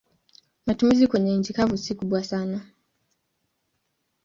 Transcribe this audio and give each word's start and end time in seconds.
Matumizi 0.65 1.07
kwenye 1.07 1.37
nchi 1.37 1.53
kavu 1.53 1.77
si 1.77 1.95
kubwa 1.95 2.23
sana. 2.23 2.65